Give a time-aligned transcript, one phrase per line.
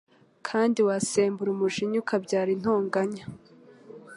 [0.47, 3.23] kandi wasembura umujinya ukabyara intonganya